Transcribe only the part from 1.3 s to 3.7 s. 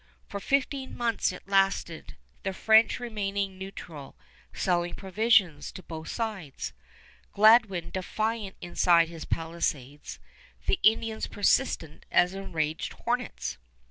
it lasted, the French remaining